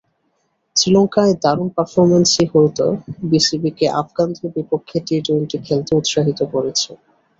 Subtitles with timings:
[0.75, 2.85] শ্রীলঙ্কায় দারুণ পারফরম্যান্সই হয়তো
[3.29, 6.89] বিসিবিকে আফগানদের বিপক্ষে টি টোয়েন্টি খেলতে উৎসাহিত করেছে।